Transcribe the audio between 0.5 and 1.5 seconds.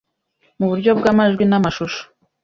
mu buryo bw’amajwi